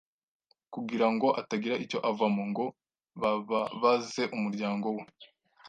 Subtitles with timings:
[0.73, 2.65] kugira ngo atagira icyo avamo ngo
[3.21, 5.03] bababaze umuryango we".